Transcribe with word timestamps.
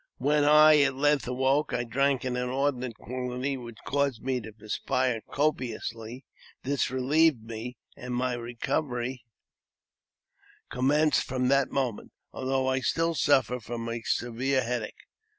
When 0.17 0.45
I 0.45 0.79
at 0.81 0.95
length 0.95 1.27
awoke, 1.27 1.73
I 1.73 1.83
drank 1.83 2.23
an 2.23 2.35
inordinate 2.35 2.95
quantity, 2.97 3.55
which 3.55 3.77
caused 3.85 4.23
me 4.23 4.41
to 4.41 4.51
perspire 4.51 5.21
copiously; 5.31 6.25
this 6.63 6.89
relieved 6.89 7.43
me, 7.43 7.77
and 7.95 8.15
my 8.15 8.33
recovery 8.33 9.23
commenced 10.71 11.23
from 11.23 11.49
that 11.49 11.69
moment, 11.69 12.13
although 12.33 12.67
I 12.67 12.79
still 12.79 13.13
suffered 13.13 13.61
from 13.61 13.87
a 13.89 14.01
severe 14.01 14.63
headache. 14.63 15.03